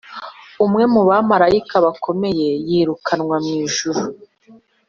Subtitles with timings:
[0.65, 4.01] umwe mu bamarayika bakomeye yirukanywe mw’ijuru